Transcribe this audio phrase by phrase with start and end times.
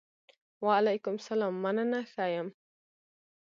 [0.65, 1.53] وعلیکم سلام!
[1.63, 2.47] مننه ښۀ یم.